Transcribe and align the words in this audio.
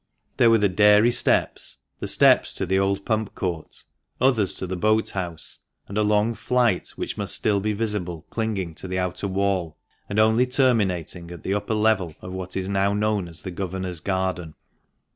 There 0.37 0.49
were 0.49 0.57
the 0.57 0.67
Dairy 0.67 1.11
steps 1.11 1.77
(initial 1.77 1.77
I), 1.77 1.97
the 1.99 2.07
steps 2.07 2.53
to 2.55 2.65
the 2.65 2.79
old 2.79 3.05
Pump 3.05 3.35
court 3.35 3.67
(initial 3.67 3.83
J), 3.83 4.27
others 4.39 4.53
to 4.57 4.65
the 4.65 4.75
Boat 4.75 5.11
house, 5.11 5.59
and 5.87 5.95
a 5.95 6.01
long 6.01 6.33
flight 6.33 6.87
which 6.95 7.17
must 7.19 7.35
still 7.35 7.59
be 7.59 7.73
visible 7.73 8.25
clinging 8.31 8.73
to 8.73 8.87
the 8.87 8.97
outer 8.97 9.27
wall, 9.27 9.77
and 10.09 10.17
only 10.17 10.47
terminating 10.47 11.29
at 11.29 11.43
the 11.43 11.53
upper 11.53 11.75
level 11.75 12.15
of 12.19 12.33
what 12.33 12.57
is 12.57 12.67
now 12.67 12.95
known 12.95 13.27
as 13.27 13.43
the 13.43 13.51
Governor's 13.51 13.99
Garden. 13.99 14.55